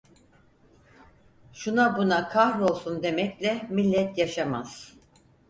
Şuna 1.53 1.97
buna 1.97 2.29
kahrolsun 2.29 3.03
demekle 3.03 3.67
millet 3.69 4.17
yaşamaz. 4.17 4.93